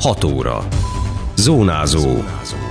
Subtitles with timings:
[0.00, 0.68] 6 óra.
[1.36, 2.22] Zónázó.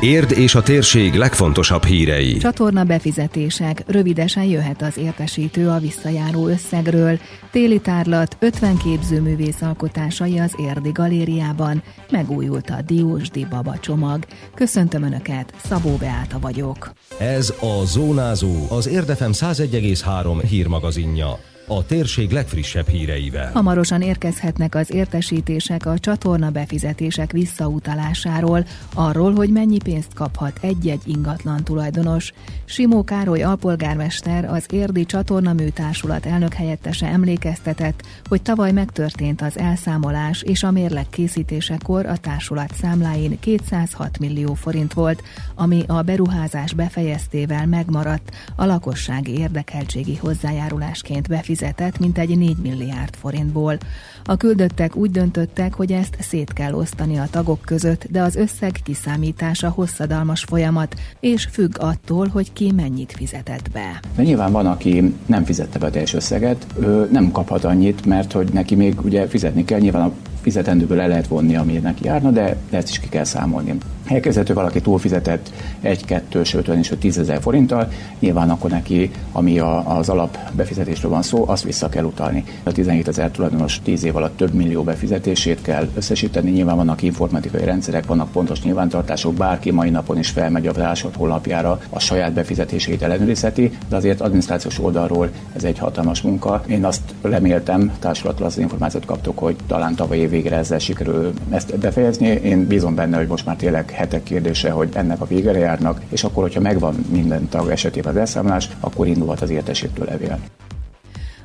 [0.00, 2.36] Érd és a térség legfontosabb hírei.
[2.36, 3.82] Csatorna befizetések.
[3.86, 7.18] Rövidesen jöhet az értesítő a visszajáró összegről.
[7.50, 11.82] Téli tárlat 50 képzőművész alkotásai az Érdi Galériában.
[12.10, 14.24] Megújult a Diósdi Baba csomag.
[14.54, 16.92] Köszöntöm Önöket, Szabó Beáta vagyok.
[17.18, 23.50] Ez a Zónázó, az Érdefem 101,3 hírmagazinja a térség legfrissebb híreivel.
[23.52, 31.64] Hamarosan érkezhetnek az értesítések a csatorna befizetések visszautalásáról, arról, hogy mennyi pénzt kaphat egy-egy ingatlan
[31.64, 32.32] tulajdonos.
[32.64, 40.42] Simó Károly alpolgármester, az Érdi Csatorna Műtársulat elnök helyettese emlékeztetett, hogy tavaly megtörtént az elszámolás,
[40.42, 45.22] és a mérleg készítésekor a társulat számláin 206 millió forint volt,
[45.54, 53.78] ami a beruházás befejeztével megmaradt a lakossági érdekeltségi hozzájárulásként befizetett fizetett mintegy 4 milliárd forintból.
[54.24, 58.72] A küldöttek úgy döntöttek, hogy ezt szét kell osztani a tagok között, de az összeg
[58.84, 64.00] kiszámítása hosszadalmas folyamat, és függ attól, hogy ki mennyit fizetett be.
[64.16, 68.32] De nyilván van, aki nem fizette be a teljes összeget, ő nem kaphat annyit, mert
[68.32, 72.30] hogy neki még ugye fizetni kell, nyilván a fizetendőből el lehet vonni, ami neki járna,
[72.30, 73.78] de ezt is ki kell számolni.
[74.04, 79.96] Elkezdhető valaki túlfizetett 1, 2, sőt és 10 ezer forinttal, nyilván akkor neki, ami a,
[79.96, 82.44] az alap befizetésről van szó, azt vissza kell utalni.
[82.62, 86.50] A 17 ezer tulajdonos 10 év alatt több millió befizetését kell összesíteni.
[86.50, 91.80] Nyilván vannak informatikai rendszerek, vannak pontos nyilvántartások, bárki mai napon is felmegy a társadalmat honlapjára,
[91.90, 96.62] a saját befizetését ellenőrizheti, de azért adminisztrációs oldalról ez egy hatalmas munka.
[96.66, 101.78] Én azt reméltem, társulattól az információt kaptok, hogy talán tavaly év végre ezzel sikerül ezt
[101.78, 102.26] befejezni.
[102.26, 106.24] Én bízom benne, hogy most már tényleg hetek kérdése, hogy ennek a végére járnak, és
[106.24, 110.38] akkor, hogyha megvan minden tag esetében az elszámolás, akkor indulhat az értesítő levél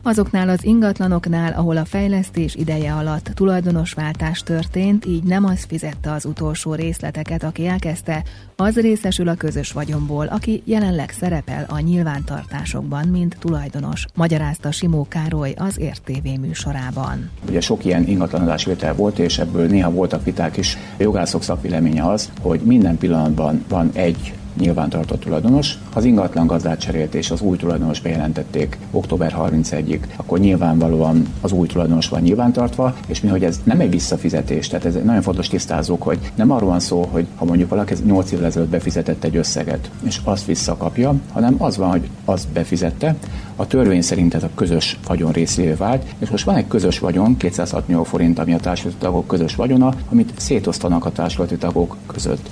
[0.07, 6.25] azoknál az ingatlanoknál, ahol a fejlesztés ideje alatt tulajdonosváltás történt, így nem az fizette az
[6.25, 8.23] utolsó részleteket, aki elkezdte,
[8.55, 15.53] az részesül a közös vagyomból, aki jelenleg szerepel a nyilvántartásokban, mint tulajdonos, magyarázta Simó Károly
[15.57, 17.29] az RTV műsorában.
[17.47, 20.77] Ugye sok ilyen ingatlanodásvétel volt, és ebből néha voltak viták is.
[20.97, 25.77] A jogászok szakvéleménye az, hogy minden pillanatban van egy nyilvántartott tulajdonos.
[25.91, 31.51] Ha az ingatlan gazdát cserélt és az új tulajdonos bejelentették október 31-ig, akkor nyilvánvalóan az
[31.51, 35.47] új tulajdonos van nyilvántartva, és mi, hogy ez nem egy visszafizetés, tehát ez nagyon fontos
[35.47, 39.35] tisztázók, hogy nem arról van szó, hogy ha mondjuk valaki 8 évvel ezelőtt befizetett egy
[39.35, 43.15] összeget, és azt visszakapja, hanem az van, hogy azt befizette,
[43.55, 47.37] a törvény szerint ez a közös vagyon részévé vált, és most van egy közös vagyon,
[47.37, 52.49] 206 millió forint, ami a társulati tagok közös vagyona, amit szétosztanak a társulati tagok között.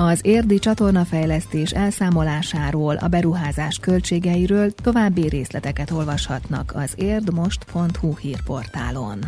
[0.00, 9.18] Az érdi csatornafejlesztés elszámolásáról, a beruházás költségeiről további részleteket olvashatnak az érdmost.hu hírportálon.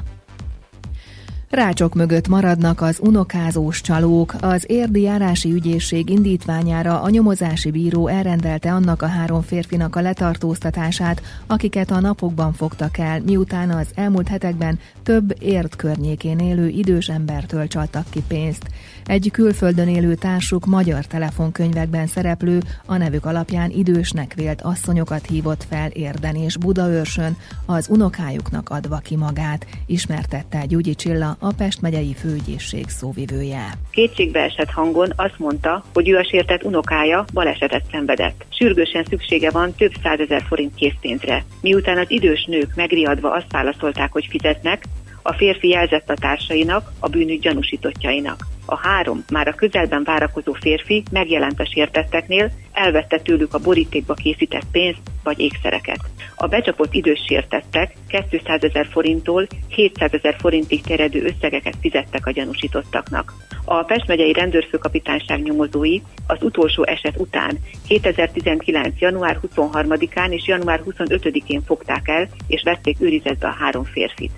[1.50, 4.34] Rácsok mögött maradnak az unokázós csalók.
[4.41, 11.22] Az érdi járási ügyészség indítványára a nyomozási bíró elrendelte annak a három férfinak a letartóztatását,
[11.47, 17.67] akiket a napokban fogtak el, miután az elmúlt hetekben több érd környékén élő idős embertől
[17.67, 18.69] csaltak ki pénzt.
[19.06, 25.91] Egy külföldön élő társuk magyar telefonkönyvekben szereplő, a nevük alapján idősnek vélt asszonyokat hívott fel
[25.91, 27.37] Érden és Budaörsön,
[27.67, 33.72] az unokájuknak adva ki magát, ismertette Gyugyi Csilla, a Pest megyei főügyészség szóvivője.
[33.90, 38.44] Kétségbe esett hangon azt mondta, hogy ő a sértett unokája balesetet szenvedett.
[38.50, 41.44] Sürgősen szüksége van több százezer forint készpénzre.
[41.60, 44.84] Miután az idős nők megriadva azt válaszolták, hogy fizetnek,
[45.22, 48.46] a férfi jelzett a társainak, a bűnügy gyanúsítottjainak.
[48.64, 54.66] A három, már a közelben várakozó férfi megjelent a sértetteknél, elvette tőlük a borítékba készített
[54.72, 56.00] pénzt vagy ékszereket.
[56.36, 57.94] A becsapott idős sértettek
[58.31, 63.34] 200 ezer forinttól 700 ezer forintig terjedő összegeket fizettek a gyanúsítottaknak.
[63.64, 67.58] A Pest megyei rendőrfőkapitányság nyomozói az utolsó eset után
[67.88, 68.98] 2019.
[68.98, 74.32] január 23-án és január 25-én fogták el és vették őrizetbe a három férfit.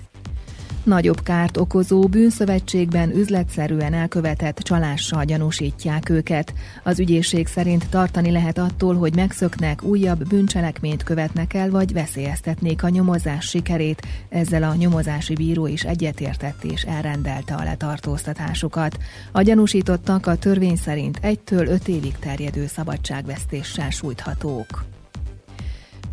[0.83, 6.53] Nagyobb kárt okozó bűnszövetségben üzletszerűen elkövetett csalással gyanúsítják őket.
[6.83, 12.89] Az ügyészség szerint tartani lehet attól, hogy megszöknek, újabb bűncselekményt követnek el, vagy veszélyeztetnék a
[12.89, 14.01] nyomozás sikerét.
[14.29, 18.97] Ezzel a nyomozási bíró is egyetértett és elrendelte a letartóztatásukat.
[19.31, 24.83] A gyanúsítottak a törvény szerint egytől öt évig terjedő szabadságvesztéssel sújthatók.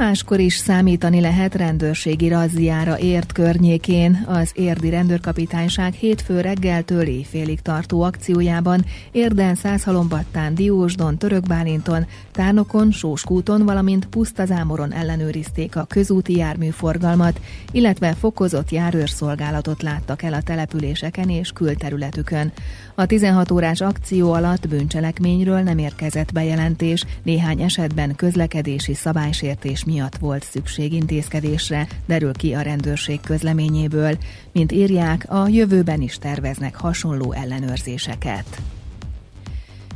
[0.01, 4.25] Máskor is számítani lehet rendőrségi razziára ért környékén.
[4.27, 14.07] Az érdi rendőrkapitányság hétfő reggeltől éjfélig tartó akciójában Érden, Százhalombattán, Diósdon, Törökbálinton, Tárnokon, Sóskúton, valamint
[14.07, 17.41] Pusztazámoron ellenőrizték a közúti járműforgalmat,
[17.73, 22.53] illetve fokozott járőrszolgálatot láttak el a településeken és külterületükön.
[22.95, 30.45] A 16 órás akció alatt bűncselekményről nem érkezett bejelentés, néhány esetben közlekedési szabálysértés miatt volt
[30.45, 34.19] szükség intézkedésre, derül ki a rendőrség közleményéből.
[34.53, 38.61] Mint írják, a jövőben is terveznek hasonló ellenőrzéseket.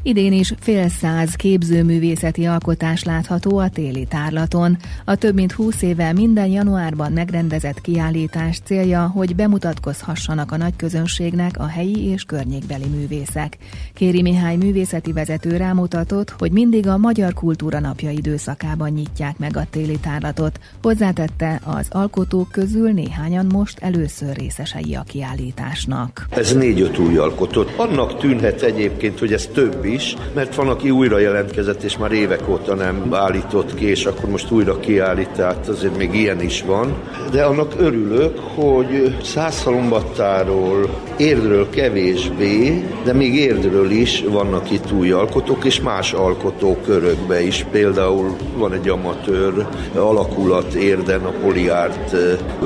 [0.06, 4.77] Idén is fél száz képzőművészeti alkotás látható a téli tárlaton.
[5.05, 11.59] A több mint húsz éve minden januárban megrendezett kiállítás célja, hogy bemutatkozhassanak a nagy közönségnek
[11.59, 13.56] a helyi és környékbeli művészek.
[13.95, 19.67] Kéri Mihály művészeti vezető rámutatott, hogy mindig a Magyar Kultúra Napja időszakában nyitják meg a
[19.71, 20.61] téli tárlatot.
[20.83, 26.27] Hozzátette, az alkotók közül néhányan most először részesei a kiállításnak.
[26.31, 27.79] Ez négy-öt új alkotott.
[27.79, 32.49] Annak tűnhet egyébként, hogy ez több is, mert van, aki újra jelentkezett, és már évek
[32.49, 36.94] óta nem állított ki, és akkor most újra kiállít, tehát azért még ilyen is van.
[37.31, 45.64] De annak örülök, hogy Százszalombattáról, Érdről kevésbé, de még Érdről is vannak itt új alkotók,
[45.64, 47.66] és más alkotókörökbe is.
[47.70, 49.66] Például van egy amatőr
[49.96, 52.16] alakulat Érden, a Poliárt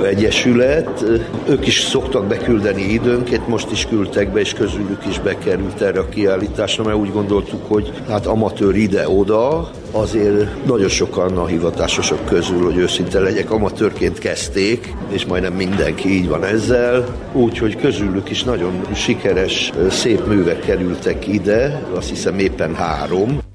[0.05, 1.05] Egyesület.
[1.49, 6.09] Ők is szoktak beküldeni időnként, most is küldtek be, és közülük is bekerült erre a
[6.09, 12.77] kiállításra, mert úgy gondoltuk, hogy hát amatőr ide-oda, azért nagyon sokan a hivatásosok közül, hogy
[12.77, 19.73] őszinte legyek, amatőrként kezdték, és majdnem mindenki így van ezzel, úgyhogy közülük is nagyon sikeres,
[19.91, 23.48] szép művek kerültek ide, azt hiszem éppen három.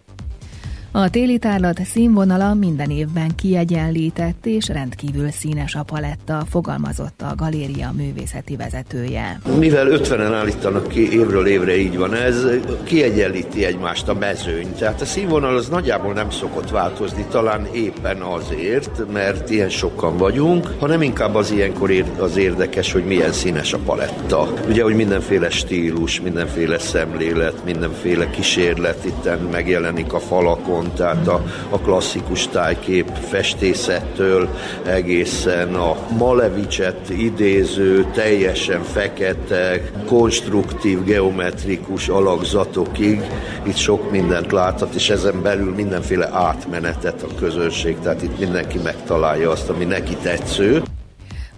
[0.96, 7.92] A téli tárlat színvonala minden évben kiegyenlített és rendkívül színes a paletta, fogalmazott a galéria
[7.98, 9.40] művészeti vezetője.
[9.60, 12.46] Mivel 50-en állítanak ki évről évre, így van ez,
[12.84, 14.74] kiegyenlíti egymást a mezőny.
[14.78, 20.74] Tehát a színvonal az nagyjából nem szokott változni, talán éppen azért, mert ilyen sokan vagyunk,
[20.80, 24.54] hanem inkább az ilyenkor az érdekes, hogy milyen színes a paletta.
[24.68, 31.44] Ugye, hogy mindenféle stílus, mindenféle szemlélet, mindenféle kísérlet itten megjelenik a falakon, van, tehát a,
[31.70, 34.50] a klasszikus tájkép festészettől
[34.86, 43.22] egészen a Malevicset idéző, teljesen fekete, konstruktív, geometrikus alakzatokig
[43.64, 49.50] itt sok mindent láthat, és ezen belül mindenféle átmenetet a közönség, tehát itt mindenki megtalálja
[49.52, 50.84] azt, ami neki tetsző.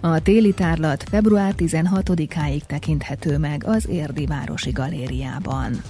[0.00, 5.82] A téli tárlat február 16-áig tekinthető meg az Érdi Városi Galériában.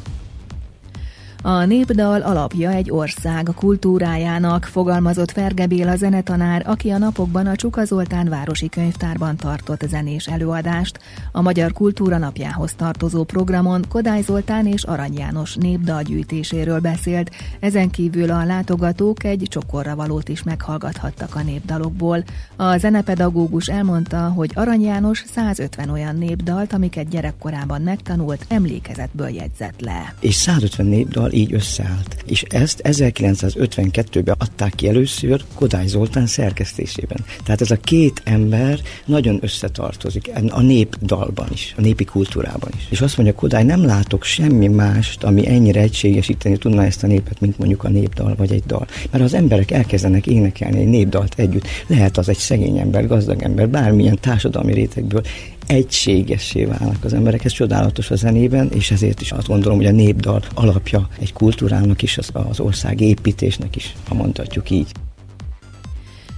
[1.49, 7.85] A népdal alapja egy ország kultúrájának, fogalmazott Ferge Béla zenetanár, aki a napokban a Csuka
[7.85, 10.99] Zoltán Városi Könyvtárban tartott zenés előadást.
[11.33, 17.91] A Magyar Kultúra napjához tartozó programon Kodály Zoltán és Arany János népdal gyűjtéséről beszélt, ezen
[17.91, 22.25] kívül a látogatók egy csokorra valót is meghallgathattak a népdalokból.
[22.57, 30.15] A zenepedagógus elmondta, hogy Arany János 150 olyan népdalt, amiket gyerekkorában megtanult, emlékezetből jegyzett le.
[30.21, 32.17] És 150 népdal így összeállt.
[32.27, 37.19] És ezt 1952-ben adták ki először Kodály Zoltán szerkesztésében.
[37.45, 42.87] Tehát ez a két ember nagyon összetartozik a népdalban is, a népi kultúrában is.
[42.91, 47.41] És azt mondja Kodály, nem látok semmi mást, ami ennyire egységesíteni tudna ezt a népet,
[47.41, 48.87] mint mondjuk a népdal vagy egy dal.
[49.11, 53.69] Mert az emberek elkezdenek énekelni egy népdalt együtt, lehet az egy szegény ember, gazdag ember,
[53.69, 55.23] bármilyen társadalmi rétegből,
[55.67, 57.45] egységessé válnak az emberek.
[57.45, 62.03] Ez csodálatos a zenében, és ezért is azt gondolom, hogy a népdal alapja egy kultúrának
[62.03, 64.93] is, az, az ország építésnek is, ha mondhatjuk így.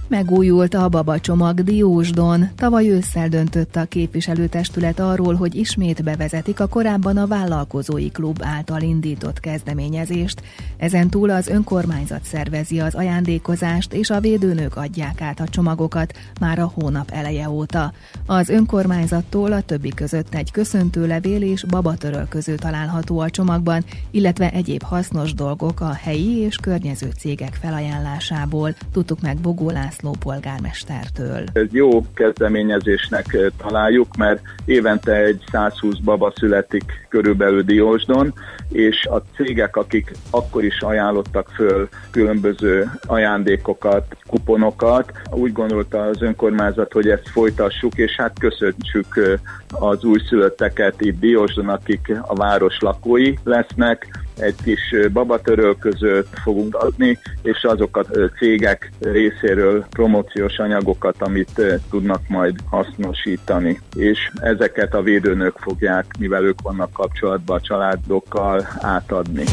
[0.09, 2.49] Megújult a babacsomag Diósdon.
[2.55, 8.81] Tavaly ősszel döntött a képviselőtestület arról, hogy ismét bevezetik a korábban a vállalkozói klub által
[8.81, 10.41] indított kezdeményezést.
[10.77, 16.59] Ezen túl az önkormányzat szervezi az ajándékozást, és a védőnők adják át a csomagokat már
[16.59, 17.93] a hónap eleje óta.
[18.25, 25.33] Az önkormányzattól a többi között egy köszöntőlevél és babatörölköző található a csomagban, illetve egyéb hasznos
[25.33, 28.75] dolgok a helyi és környező cégek felajánlásából.
[28.91, 31.43] Tudtuk meg Bogó László polgármestertől.
[31.53, 38.33] Ez jó kezdeményezésnek találjuk, mert évente egy 120 baba születik körülbelül Diósdon,
[38.71, 46.93] és a cégek, akik akkor is ajánlottak föl különböző ajándékokat, kuponokat, úgy gondolta az önkormányzat,
[46.93, 49.39] hogy ezt folytassuk, és hát köszöntsük
[49.69, 57.63] az újszülötteket itt Diósdon, akik a város lakói lesznek, egy kis babatörölközőt fogunk adni, és
[57.63, 63.81] azokat cégek részéről promóciós anyagokat, amit tudnak majd hasznosítani.
[63.95, 69.43] És ezeket a védőnök fogják, mivel ők vannak kapcsolatban a családokkal, átadni.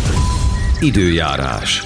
[0.80, 1.84] Időjárás.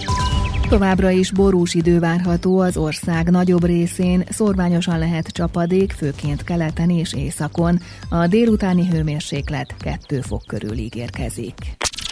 [0.68, 7.14] Továbbra is borús idő várható az ország nagyobb részén, szorványosan lehet csapadék, főként keleten és
[7.14, 7.78] északon.
[8.08, 11.54] A délutáni hőmérséklet 2 fok körül ígérkezik.